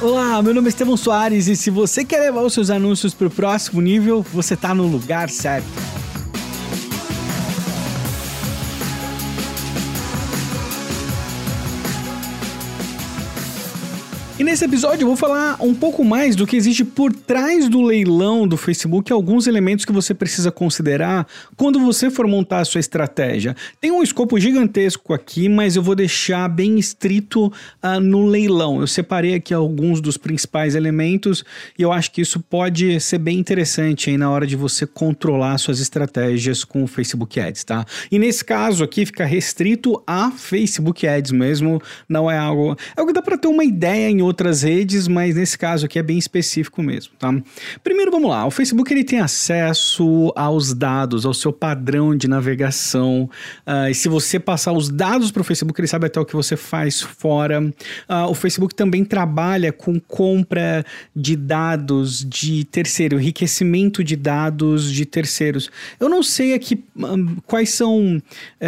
[0.00, 3.28] Olá, meu nome é Estevão Soares e se você quer levar os seus anúncios para
[3.28, 5.68] o próximo nível, você está no lugar certo.
[14.52, 18.46] Nesse episódio eu vou falar um pouco mais do que existe por trás do leilão
[18.46, 21.26] do Facebook, alguns elementos que você precisa considerar
[21.56, 23.56] quando você for montar a sua estratégia.
[23.80, 28.78] Tem um escopo gigantesco aqui, mas eu vou deixar bem estrito uh, no leilão.
[28.78, 31.42] Eu separei aqui alguns dos principais elementos
[31.78, 35.56] e eu acho que isso pode ser bem interessante aí na hora de você controlar
[35.56, 37.86] suas estratégias com o Facebook Ads, tá?
[38.10, 42.76] E nesse caso aqui fica restrito a Facebook Ads mesmo, não é algo.
[42.94, 45.98] É algo que dá para ter uma ideia em outras redes, mas nesse caso aqui
[45.98, 47.32] é bem específico mesmo, tá?
[47.84, 48.44] Primeiro, vamos lá.
[48.44, 53.30] O Facebook ele tem acesso aos dados, ao seu padrão de navegação.
[53.64, 56.34] Uh, e se você passar os dados para o Facebook, ele sabe até o que
[56.34, 57.60] você faz fora.
[57.62, 65.06] Uh, o Facebook também trabalha com compra de dados de terceiro, enriquecimento de dados de
[65.06, 65.70] terceiros.
[66.00, 68.20] Eu não sei aqui um, quais são uh,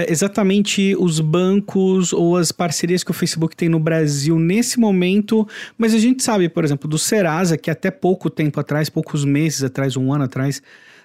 [0.08, 5.94] exatamente os bancos ou as parcerias que o Facebook tem no Brasil nesse momento, mas
[5.94, 9.96] a gente sabe, por exemplo, do Serasa, que até pouco tempo atrás, poucos meses atrás,
[9.96, 10.62] um ano atrás,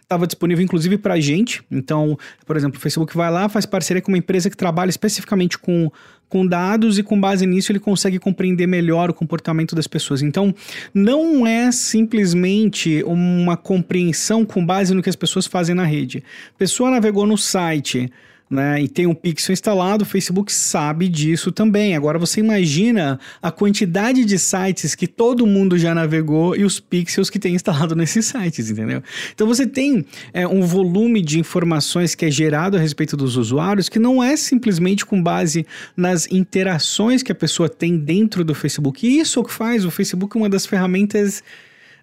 [0.10, 1.62] estava disponível inclusive para a gente.
[1.70, 5.58] Então, por exemplo, o Facebook vai lá, faz parceria com uma empresa que trabalha especificamente
[5.60, 5.92] com,
[6.28, 10.24] com dados e com base nisso ele consegue compreender melhor o comportamento das pessoas.
[10.24, 10.54] Então,
[10.94, 16.24] não é simplesmente uma compreensão com base no que as pessoas fazem na rede.
[16.58, 18.12] Pessoa navegou no site
[18.50, 21.96] né, e tem um pixel instalado, o Facebook sabe disso também.
[21.96, 27.30] Agora você imagina a quantidade de sites que todo mundo já navegou e os pixels
[27.30, 29.04] que tem instalado nesses sites, entendeu?
[29.34, 33.88] Então você tem é, um volume de informações que é gerado a respeito dos usuários
[33.88, 39.06] que não é simplesmente com base nas interações que a pessoa tem dentro do Facebook.
[39.06, 41.44] E isso é o que faz o Facebook uma das ferramentas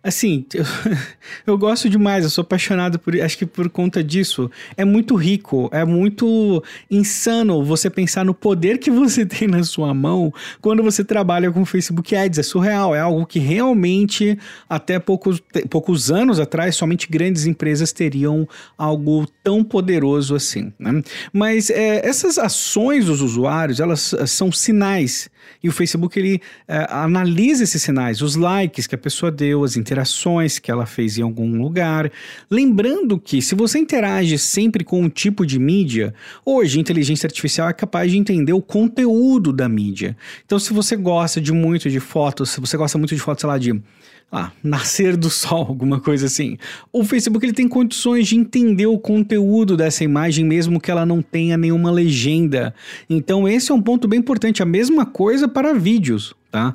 [0.06, 0.64] assim, eu,
[1.46, 4.50] eu, gosto demais, eu sou apaixonado por, acho que por conta disso.
[4.76, 9.92] É muito rico, é muito insano você pensar no poder que você tem na sua
[9.92, 12.38] mão quando você trabalha com Facebook Ads.
[12.38, 18.48] É surreal, é algo que realmente até poucos, poucos anos atrás somente grandes empresas teriam
[18.78, 20.72] algo tão poderoso assim.
[20.78, 21.02] Né?
[21.32, 25.28] Mas é, essas ações dos usuários, elas são sinais
[25.62, 29.76] e o Facebook ele é, analisa esses sinais, os likes que a pessoa deu, as
[29.76, 32.10] interações interações que ela fez em algum lugar.
[32.50, 36.14] Lembrando que se você interage sempre com um tipo de mídia,
[36.44, 40.16] hoje a inteligência artificial é capaz de entender o conteúdo da mídia.
[40.44, 43.48] Então, se você gosta de muito de fotos, se você gosta muito de fotos, sei
[43.48, 43.82] lá, de
[44.30, 46.58] ah, nascer do sol, alguma coisa assim.
[46.92, 51.22] O Facebook ele tem condições de entender o conteúdo dessa imagem, mesmo que ela não
[51.22, 52.74] tenha nenhuma legenda.
[53.08, 54.62] Então, esse é um ponto bem importante.
[54.62, 56.74] A mesma coisa para vídeos, tá?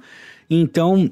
[0.49, 1.11] Então,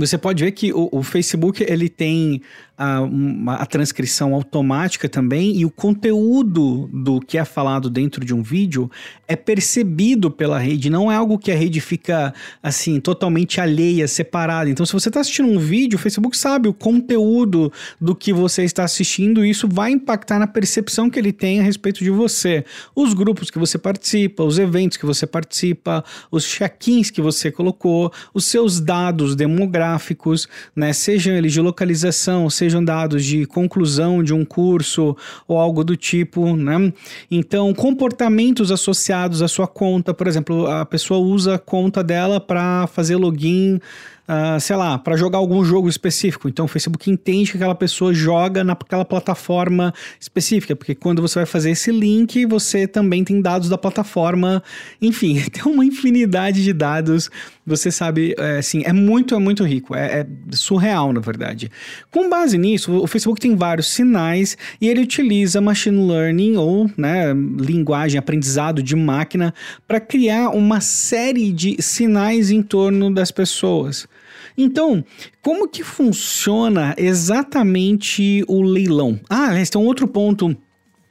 [0.00, 2.42] você pode ver que o, o Facebook ele tem
[2.76, 8.34] a, uma, a transcrição automática também e o conteúdo do que é falado dentro de
[8.34, 8.90] um vídeo
[9.28, 14.68] é percebido pela rede, não é algo que a rede fica assim totalmente alheia, separada.
[14.68, 18.64] Então, se você está assistindo um vídeo, o Facebook sabe o conteúdo do que você
[18.64, 22.64] está assistindo e isso vai impactar na percepção que ele tem a respeito de você.
[22.94, 28.12] Os grupos que você participa, os eventos que você participa, os check-ins que você colocou,
[28.34, 34.44] os seus dados demográficos, né, sejam eles de localização, sejam dados de conclusão de um
[34.44, 35.16] curso
[35.48, 36.92] ou algo do tipo, né?
[37.28, 42.86] Então, comportamentos associados à sua conta, por exemplo, a pessoa usa a conta dela para
[42.86, 43.80] fazer login
[44.28, 46.48] uh, sei lá, para jogar algum jogo específico.
[46.48, 51.46] Então o Facebook entende que aquela pessoa joga naquela plataforma específica, porque quando você vai
[51.46, 54.62] fazer esse link, você também tem dados da plataforma.
[55.00, 57.30] Enfim, tem uma infinidade de dados.
[57.64, 59.94] Você sabe, é, assim, é muito, é muito rico.
[59.94, 61.70] É, é surreal, na verdade.
[62.10, 67.32] Com base nisso, o Facebook tem vários sinais e ele utiliza machine learning ou né,
[67.32, 69.54] linguagem, aprendizado de máquina
[69.86, 74.08] para criar uma série de sinais em torno das pessoas.
[74.56, 75.04] Então,
[75.40, 79.18] como que funciona exatamente o leilão?
[79.28, 80.56] Ah, aliás, tem um outro ponto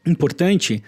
[0.06, 0.84] importante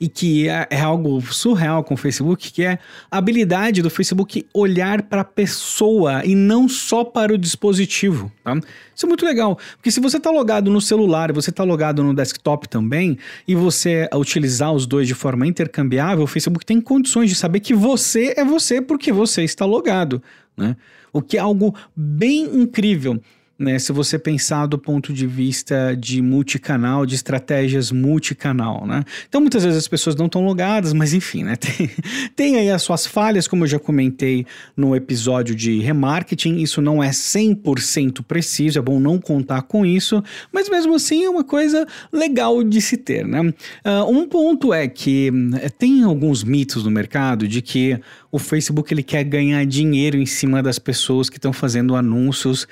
[0.00, 2.78] e que é, é, algo surreal com o Facebook, que é
[3.10, 8.32] a habilidade do Facebook olhar para a pessoa e não só para o dispositivo.
[8.42, 8.58] Tá?
[8.96, 12.14] Isso é muito legal, porque se você está logado no celular, você está logado no
[12.14, 17.36] desktop também, e você utilizar os dois de forma intercambiável, o Facebook tem condições de
[17.36, 20.22] saber que você é você porque você está logado.
[20.56, 20.76] Né?
[21.12, 23.20] O que é algo bem incrível.
[23.60, 29.04] Né, se você pensar do ponto de vista de multicanal, de estratégias multicanal, né?
[29.28, 31.56] Então muitas vezes as pessoas não estão logadas, mas enfim, né?
[31.60, 31.90] Tem,
[32.34, 37.02] tem aí as suas falhas, como eu já comentei no episódio de remarketing, isso não
[37.02, 41.86] é 100% preciso, é bom não contar com isso, mas mesmo assim é uma coisa
[42.10, 43.40] legal de se ter, né?
[43.40, 45.30] Uh, um ponto é que
[45.60, 48.00] eh, tem alguns mitos no mercado de que
[48.32, 52.66] o Facebook ele quer ganhar dinheiro em cima das pessoas que estão fazendo anúncios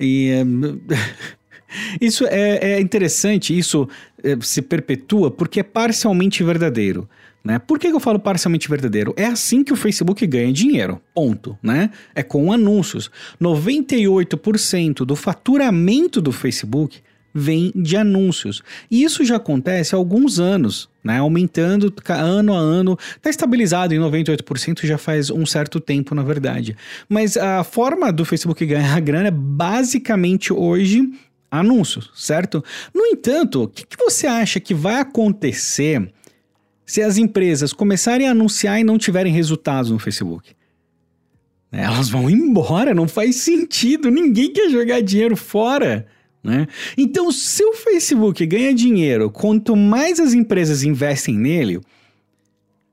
[0.00, 0.30] e
[2.00, 3.88] isso é, é, interessante, isso
[4.22, 7.08] é, se perpetua porque é parcialmente verdadeiro.
[7.42, 7.58] Né?
[7.58, 9.14] Por que eu falo parcialmente verdadeiro?
[9.16, 11.58] É assim que o Facebook ganha dinheiro, ponto.
[11.62, 11.90] Né?
[12.14, 13.10] É com anúncios.
[13.40, 17.00] 98% do faturamento do Facebook
[17.32, 18.62] vem de anúncios.
[18.90, 21.18] E isso já acontece há alguns anos, né?
[21.18, 26.76] Aumentando ano a ano, está estabilizado em 98% já faz um certo tempo, na verdade.
[27.08, 31.08] Mas a forma do Facebook ganhar grana é basicamente hoje
[31.50, 32.64] anúncios, certo?
[32.94, 36.12] No entanto, o que, que você acha que vai acontecer
[36.86, 40.54] se as empresas começarem a anunciar e não tiverem resultados no Facebook?
[41.72, 46.06] Elas vão embora, não faz sentido, ninguém quer jogar dinheiro fora.
[46.42, 46.66] Né?
[46.96, 51.80] Então, se o Facebook ganha dinheiro, quanto mais as empresas investem nele,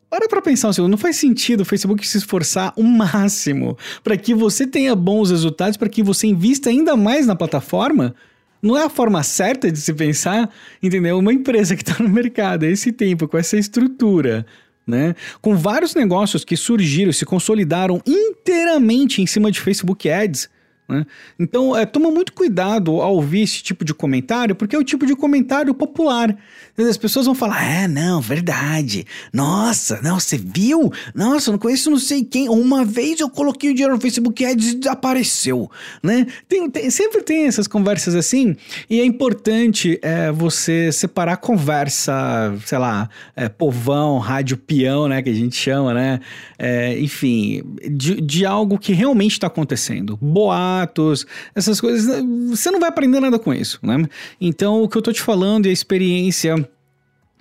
[0.10, 4.18] para para pensar um segundo, não faz sentido o Facebook se esforçar o máximo para
[4.18, 8.16] que você tenha bons resultados, para que você invista ainda mais na plataforma?
[8.62, 10.50] Não é a forma certa de se pensar,
[10.82, 11.20] entendeu?
[11.20, 14.46] Uma empresa que está no mercado há esse tempo, com essa estrutura,
[14.86, 15.14] né?
[15.42, 20.50] Com vários negócios que surgiram, se consolidaram inteiramente em cima de Facebook Ads,
[20.88, 21.06] né?
[21.38, 25.06] Então, é, toma muito cuidado ao ouvir esse tipo de comentário, porque é o tipo
[25.06, 26.36] de comentário popular.
[26.78, 29.06] As pessoas vão falar: é, não, verdade.
[29.34, 30.92] Nossa, não, você viu?
[31.14, 32.48] Nossa, não conheço não sei quem.
[32.48, 35.70] Uma vez eu coloquei o dinheiro no Facebook e desapareceu.
[36.02, 36.26] Né?
[36.48, 38.56] Tem, tem, sempre tem essas conversas assim,
[38.90, 45.22] e é importante é, você separar a conversa, sei lá, é, povão, rádio peão, né,
[45.22, 46.20] que a gente chama, né?
[46.58, 47.62] É, enfim,
[47.92, 50.18] de, de algo que realmente está acontecendo.
[50.22, 51.26] Boa fatos,
[51.56, 54.06] essas coisas, você não vai aprender nada com isso, né?
[54.40, 56.56] Então, o que eu tô te falando e a experiência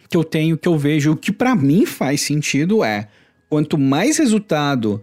[0.09, 3.09] que eu tenho, que eu vejo, o que para mim faz sentido é
[3.49, 5.03] quanto mais resultado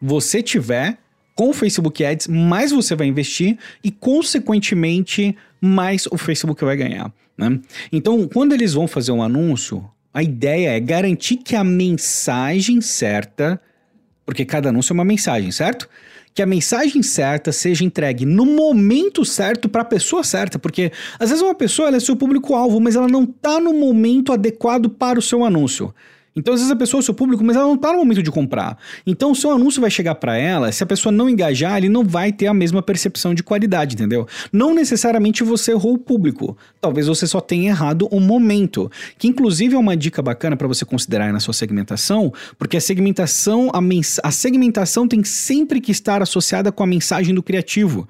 [0.00, 0.98] você tiver
[1.34, 7.12] com o Facebook Ads, mais você vai investir e, consequentemente, mais o Facebook vai ganhar.
[7.36, 7.58] Né?
[7.90, 13.60] Então, quando eles vão fazer um anúncio, a ideia é garantir que a mensagem certa,
[14.26, 15.88] porque cada anúncio é uma mensagem, certo?
[16.34, 21.28] Que a mensagem certa seja entregue no momento certo para a pessoa certa, porque às
[21.28, 25.22] vezes uma pessoa é seu público-alvo, mas ela não está no momento adequado para o
[25.22, 25.94] seu anúncio.
[26.34, 28.30] Então, às vezes a pessoa é seu público, mas ela não está no momento de
[28.30, 28.78] comprar.
[29.06, 32.04] Então, o seu anúncio vai chegar para ela, se a pessoa não engajar, ele não
[32.04, 34.26] vai ter a mesma percepção de qualidade, entendeu?
[34.52, 36.56] Não necessariamente você errou o público.
[36.80, 38.90] Talvez você só tenha errado o momento.
[39.18, 43.70] Que, inclusive, é uma dica bacana para você considerar na sua segmentação, porque a segmentação,
[43.72, 43.80] a,
[44.28, 48.08] a segmentação tem sempre que estar associada com a mensagem do criativo.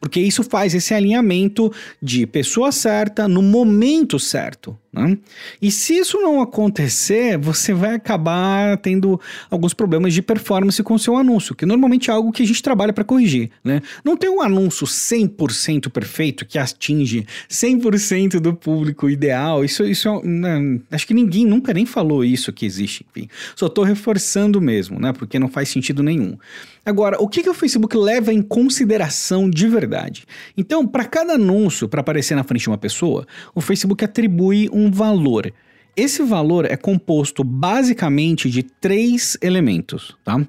[0.00, 1.70] Porque isso faz esse alinhamento
[2.00, 4.76] de pessoa certa no momento certo.
[4.92, 5.16] Né?
[5.62, 10.98] E se isso não acontecer, você vai acabar tendo alguns problemas de performance com o
[10.98, 13.50] seu anúncio, que normalmente é algo que a gente trabalha para corrigir.
[13.62, 13.82] Né?
[14.04, 19.64] Não tem um anúncio 100% perfeito que atinge 100% do público ideal.
[19.64, 20.80] Isso, isso é, né?
[20.90, 23.06] acho que ninguém nunca nem falou isso que existe.
[23.10, 25.12] Enfim, só estou reforçando mesmo, né?
[25.12, 26.36] porque não faz sentido nenhum.
[26.84, 30.24] Agora, o que, que o Facebook leva em consideração de verdade?
[30.56, 34.90] Então, para cada anúncio para aparecer na frente de uma pessoa, o Facebook atribui um
[34.90, 35.52] valor.
[35.96, 40.40] Esse valor é composto basicamente de três elementos, tá?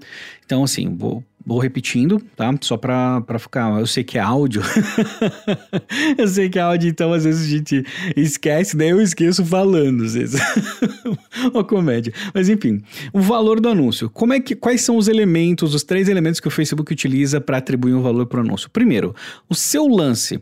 [0.45, 2.53] Então, assim, vou, vou repetindo, tá?
[2.61, 3.79] Só pra, pra ficar.
[3.79, 4.61] Eu sei que é áudio.
[6.17, 10.03] eu sei que é áudio, então às vezes a gente esquece, daí eu esqueço falando,
[10.03, 10.39] às vezes.
[11.53, 12.13] Uma comédia.
[12.33, 12.81] Mas enfim,
[13.13, 14.09] o valor do anúncio.
[14.09, 17.57] Como é que, quais são os elementos, os três elementos que o Facebook utiliza para
[17.57, 18.69] atribuir um valor para o anúncio?
[18.69, 19.15] Primeiro,
[19.49, 20.41] o seu lance.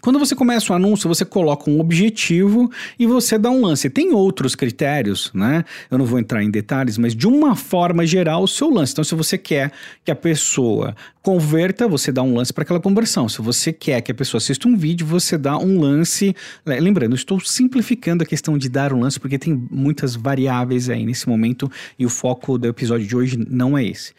[0.00, 3.90] Quando você começa o anúncio, você coloca um objetivo e você dá um lance.
[3.90, 5.64] Tem outros critérios, né?
[5.90, 8.92] Eu não vou entrar em detalhes, mas de uma forma geral, o seu lance.
[8.92, 9.72] Então, se você quer
[10.04, 13.28] que a pessoa converta, você dá um lance para aquela conversão.
[13.28, 16.34] Se você quer que a pessoa assista um vídeo, você dá um lance.
[16.64, 21.28] Lembrando, estou simplificando a questão de dar um lance, porque tem muitas variáveis aí nesse
[21.28, 24.12] momento e o foco do episódio de hoje não é esse.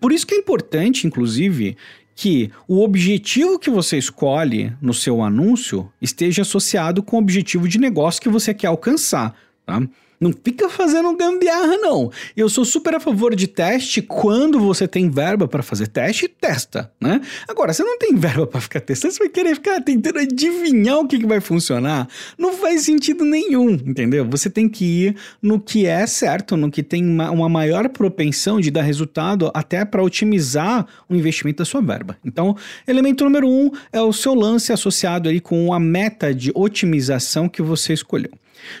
[0.00, 1.76] Por isso que é importante, inclusive,
[2.16, 7.78] que o objetivo que você escolhe no seu anúncio esteja associado com o objetivo de
[7.78, 9.36] negócio que você quer alcançar.
[9.66, 9.82] Tá?
[10.20, 12.10] Não fica fazendo gambiarra, não.
[12.36, 16.90] Eu sou super a favor de teste quando você tem verba para fazer teste, testa,
[17.00, 17.20] né?
[17.46, 21.06] Agora, você não tem verba para ficar testando, você vai querer ficar tentando adivinhar o
[21.06, 22.08] que, que vai funcionar.
[22.38, 24.24] Não faz sentido nenhum, entendeu?
[24.30, 28.70] Você tem que ir no que é certo, no que tem uma, maior propensão de
[28.70, 32.16] dar resultado, até para otimizar o investimento da sua verba.
[32.24, 32.56] Então,
[32.86, 37.62] elemento número um é o seu lance associado aí com a meta de otimização que
[37.62, 38.30] você escolheu.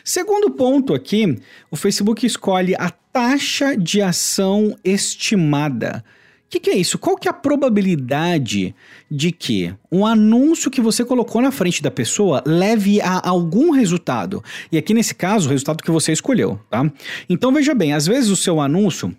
[0.04, 1.38] Segundo ponto aqui,
[1.70, 6.04] o Facebook escolhe a taxa de ação estimada.
[6.46, 6.96] O que, que, é isso?
[6.96, 8.72] Qual que é a probabilidade
[9.10, 14.42] de que um anúncio que você colocou na frente da pessoa leve a algum resultado?
[14.70, 16.88] E aqui nesse caso, o resultado que você escolheu, tá?
[17.28, 19.14] Então veja bem, às vezes o seu anúncio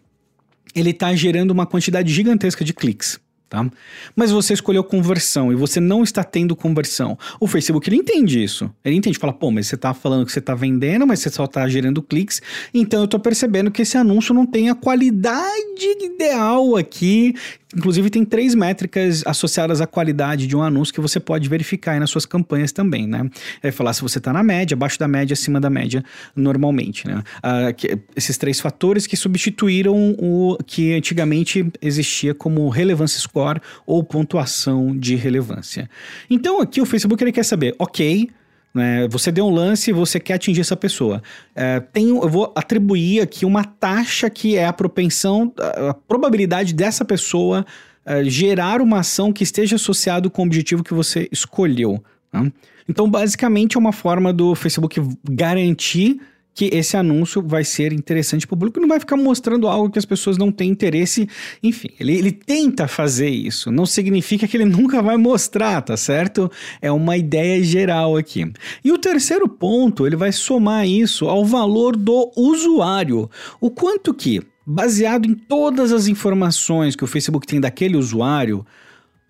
[0.74, 3.70] ele está gerando uma quantidade gigantesca de cliques tá?
[4.16, 7.18] Mas você escolheu conversão e você não está tendo conversão.
[7.40, 8.70] O Facebook ele entende isso.
[8.84, 11.46] Ele entende, fala, pô, mas você está falando que você está vendendo, mas você só
[11.46, 12.42] está gerando cliques.
[12.74, 17.34] Então eu estou percebendo que esse anúncio não tem a qualidade ideal aqui
[17.76, 22.00] Inclusive, tem três métricas associadas à qualidade de um anúncio que você pode verificar aí
[22.00, 23.30] nas suas campanhas também, né?
[23.62, 27.22] É falar se você está na média, abaixo da média, acima da média, normalmente, né?
[27.44, 34.02] Ah, que, esses três fatores que substituíram o que antigamente existia como relevância score ou
[34.02, 35.90] pontuação de relevância.
[36.30, 38.30] Então, aqui o Facebook ele quer saber, ok,
[38.78, 39.08] né?
[39.10, 41.22] Você deu um lance e você quer atingir essa pessoa.
[41.56, 45.52] É, tenho, eu vou atribuir aqui uma taxa que é a propensão,
[45.90, 47.66] a probabilidade dessa pessoa
[48.06, 52.02] é, gerar uma ação que esteja associado com o objetivo que você escolheu.
[52.32, 52.52] Né?
[52.88, 56.22] Então, basicamente, é uma forma do Facebook garantir
[56.58, 60.00] que esse anúncio vai ser interessante para o público, não vai ficar mostrando algo que
[60.00, 61.30] as pessoas não têm interesse.
[61.62, 66.52] Enfim, ele, ele tenta fazer isso, não significa que ele nunca vai mostrar, tá certo?
[66.82, 68.52] É uma ideia geral aqui.
[68.84, 73.30] E o terceiro ponto, ele vai somar isso ao valor do usuário.
[73.62, 78.66] O quanto que, baseado em todas as informações que o Facebook tem daquele usuário,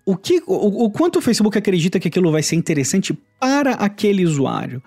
[0.02, 4.24] o, que, o, o quanto o Facebook acredita que aquilo vai ser interessante para aquele
[4.24, 4.82] usuário.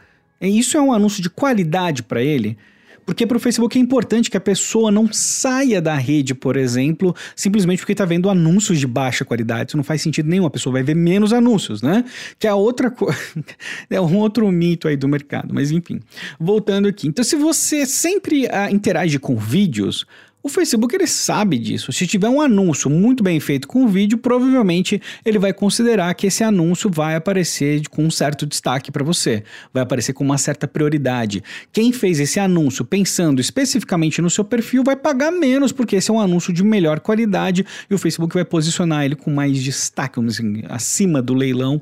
[0.49, 2.57] Isso é um anúncio de qualidade para ele?
[3.05, 7.15] Porque para o Facebook é importante que a pessoa não saia da rede, por exemplo,
[7.35, 9.71] simplesmente porque está vendo anúncios de baixa qualidade.
[9.71, 10.45] Isso não faz sentido nenhum.
[10.45, 12.05] A pessoa vai ver menos anúncios, né?
[12.37, 13.17] Que é outra coisa.
[13.89, 15.53] é um outro mito aí do mercado.
[15.53, 15.99] Mas enfim,
[16.39, 17.07] voltando aqui.
[17.07, 20.05] Então, se você sempre uh, interage com vídeos,
[20.43, 21.91] o Facebook ele sabe disso.
[21.91, 26.27] Se tiver um anúncio muito bem feito com o vídeo, provavelmente ele vai considerar que
[26.27, 30.67] esse anúncio vai aparecer com um certo destaque para você, vai aparecer com uma certa
[30.67, 31.43] prioridade.
[31.71, 36.13] Quem fez esse anúncio pensando especificamente no seu perfil vai pagar menos porque esse é
[36.13, 40.65] um anúncio de melhor qualidade e o Facebook vai posicionar ele com mais destaque, dizer,
[40.69, 41.79] acima do leilão.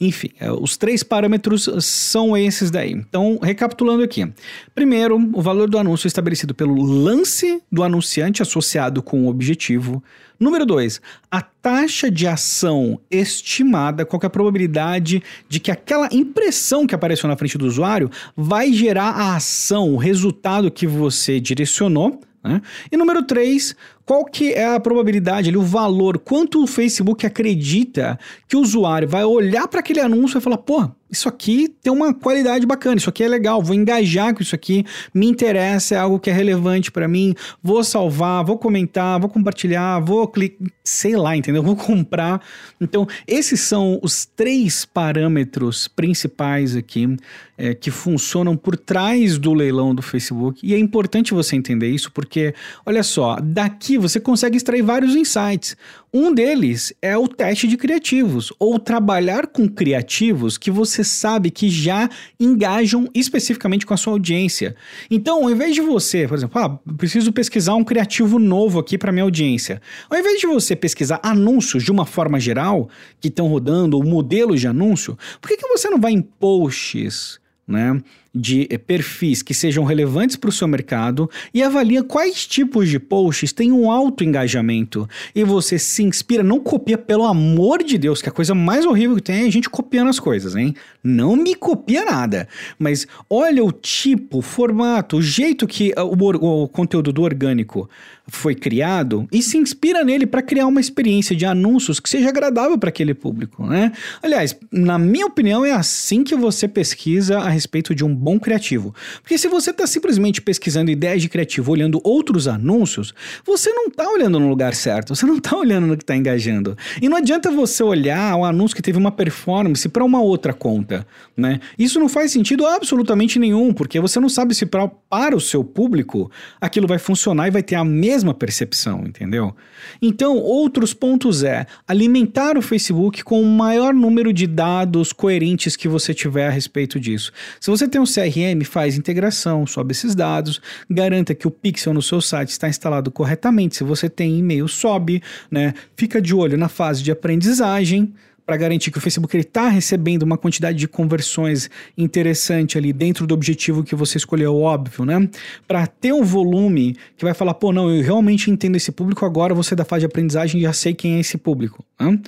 [0.00, 2.92] Enfim, é, os três parâmetros são esses daí.
[2.92, 4.26] Então, recapitulando aqui.
[4.74, 10.02] Primeiro, o valor do anúncio estabelecido pelo lance do anúncio anunciante associado com o objetivo.
[10.38, 16.86] Número 2, a taxa de ação estimada, qual é a probabilidade de que aquela impressão
[16.86, 22.20] que apareceu na frente do usuário vai gerar a ação, o resultado que você direcionou.
[22.42, 22.62] Né?
[22.90, 23.76] E número 3,
[24.06, 29.06] qual que é a probabilidade ali, o valor, quanto o Facebook acredita que o usuário
[29.06, 33.10] vai olhar para aquele anúncio e falar, pô, isso aqui tem uma qualidade bacana, isso
[33.10, 36.90] aqui é legal, vou engajar com isso aqui, me interessa, é algo que é relevante
[36.90, 41.62] para mim, vou salvar, vou comentar, vou compartilhar, vou clicar, sei lá, entendeu?
[41.70, 42.42] Vou comprar.
[42.80, 47.16] Então, esses são os três parâmetros principais aqui
[47.60, 50.66] é, que funcionam por trás do leilão do Facebook.
[50.66, 52.54] E é importante você entender isso porque,
[52.86, 55.76] olha só, daqui você consegue extrair vários insights.
[56.12, 61.68] Um deles é o teste de criativos, ou trabalhar com criativos que você sabe que
[61.68, 64.74] já engajam especificamente com a sua audiência.
[65.10, 69.12] Então, ao invés de você, por exemplo, ah, preciso pesquisar um criativo novo aqui para
[69.12, 69.80] minha audiência.
[70.08, 72.88] Ao invés de você pesquisar anúncios de uma forma geral
[73.20, 77.38] que estão rodando, ou modelos de anúncio, por que, que você não vai em posts,
[77.70, 78.02] né?
[78.34, 82.98] De eh, perfis que sejam relevantes para o seu mercado e avalia quais tipos de
[82.98, 85.08] posts têm um alto engajamento.
[85.34, 89.16] E você se inspira, não copia, pelo amor de Deus, que a coisa mais horrível
[89.16, 90.74] que tem é a gente copiando as coisas, hein?
[91.02, 92.48] Não me copia nada.
[92.78, 97.88] Mas olha o tipo, o formato, o jeito que eh, o, o conteúdo do orgânico
[98.30, 102.78] foi criado e se inspira nele para criar uma experiência de anúncios que seja agradável
[102.78, 103.92] para aquele público, né?
[104.22, 108.94] Aliás, na minha opinião, é assim que você pesquisa a respeito de um bom criativo.
[109.22, 114.08] Porque se você está simplesmente pesquisando ideias de criativo, olhando outros anúncios, você não está
[114.08, 116.76] olhando no lugar certo, você não está olhando no que está engajando.
[117.00, 121.06] E não adianta você olhar o anúncio que teve uma performance para uma outra conta,
[121.36, 121.60] né?
[121.78, 125.64] Isso não faz sentido absolutamente nenhum, porque você não sabe se pra, para o seu
[125.64, 129.54] público aquilo vai funcionar e vai ter a mesma percepção, entendeu?
[130.02, 135.88] Então, outros pontos é alimentar o Facebook com o maior número de dados coerentes que
[135.88, 137.32] você tiver a respeito disso.
[137.58, 142.02] Se você tem um CRM, faz integração, sobe esses dados, garanta que o pixel no
[142.02, 143.76] seu site está instalado corretamente.
[143.76, 145.74] Se você tem e-mail, sobe, né?
[145.96, 148.12] Fica de olho na fase de aprendizagem
[148.50, 153.32] para garantir que o Facebook está recebendo uma quantidade de conversões interessante ali dentro do
[153.32, 155.28] objetivo que você escolheu, óbvio, né?
[155.68, 159.54] Para ter um volume que vai falar, pô, não, eu realmente entendo esse público, agora
[159.54, 161.84] você da fase de aprendizagem já sei quem é esse público.
[162.00, 162.18] Né?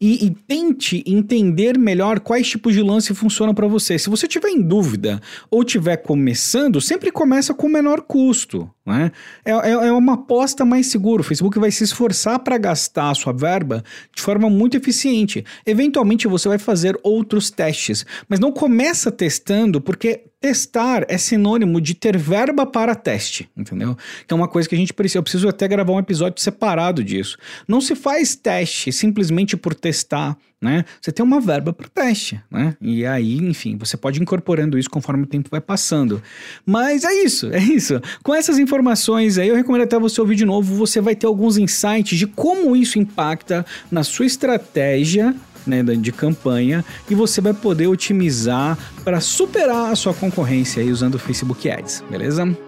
[0.00, 3.98] E, e tente entender melhor quais tipos de lance funcionam para você.
[3.98, 8.70] Se você tiver em dúvida ou tiver começando, sempre começa com o menor custo.
[8.88, 9.12] Né?
[9.44, 11.20] É, é, é uma aposta mais segura.
[11.20, 13.84] O Facebook vai se esforçar para gastar a sua verba
[14.16, 15.44] de forma muito eficiente.
[15.66, 21.94] Eventualmente você vai fazer outros testes, mas não começa testando porque testar é sinônimo de
[21.94, 23.94] ter verba para teste, entendeu?
[24.26, 25.18] Que é uma coisa que a gente precisa.
[25.18, 27.36] Eu preciso até gravar um episódio separado disso.
[27.66, 30.84] Não se faz teste simplesmente por testar né?
[31.00, 32.76] Você tem uma verba para teste, né?
[32.80, 36.22] E aí, enfim, você pode ir incorporando isso conforme o tempo vai passando.
[36.66, 38.00] Mas é isso, é isso.
[38.22, 41.56] Com essas informações aí, eu recomendo até você ouvir de novo, você vai ter alguns
[41.56, 45.34] insights de como isso impacta na sua estratégia
[45.66, 51.14] né, de campanha e você vai poder otimizar para superar a sua concorrência aí usando
[51.16, 52.67] o Facebook Ads, beleza?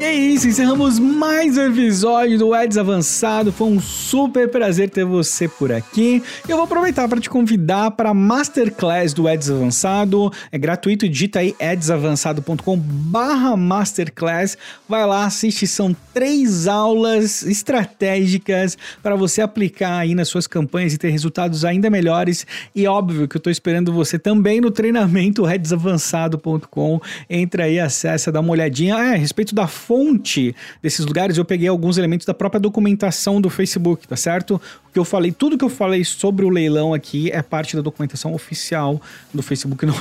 [0.00, 3.50] É isso, encerramos mais um episódio do Eds Avançado.
[3.50, 6.22] Foi um super prazer ter você por aqui.
[6.46, 10.30] Eu vou aproveitar para te convidar para a Masterclass do Eds Avançado.
[10.52, 14.58] É gratuito, digita aí edsavançado.com barra Masterclass.
[14.86, 20.98] Vai lá, assiste, são três aulas estratégicas para você aplicar aí nas suas campanhas e
[20.98, 22.46] ter resultados ainda melhores.
[22.74, 27.00] E óbvio que eu estou esperando você também no treinamento edsavançado.com.
[27.30, 28.96] Entra aí, acessa, dá uma olhadinha.
[28.96, 33.48] Ah, a respeito da fonte desses lugares, eu peguei alguns elementos da própria documentação do
[33.48, 34.60] Facebook, tá certo?
[34.88, 37.82] O que eu falei, tudo que eu falei sobre o leilão aqui é parte da
[37.82, 39.00] documentação oficial
[39.32, 39.86] do Facebook.
[39.86, 39.94] Não,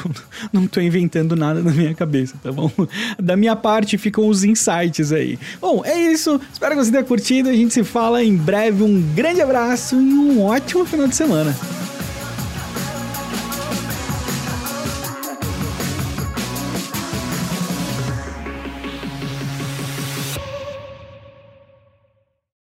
[0.52, 2.72] não tô inventando nada na minha cabeça, tá bom?
[3.22, 5.38] Da minha parte ficam os insights aí.
[5.62, 6.40] Bom, é isso.
[6.52, 7.50] Espero que você tenha curtido.
[7.50, 8.84] A gente se fala em breve.
[8.84, 11.56] Um grande abraço e um ótimo final de semana.